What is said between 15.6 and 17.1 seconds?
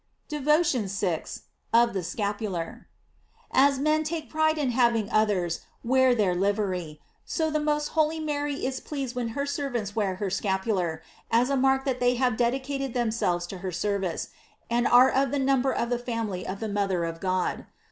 of the family of the mother